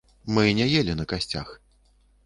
Мы 0.37 0.45
не 0.61 0.65
елі 0.79 0.97
на 1.03 1.07
касцях. 1.15 1.57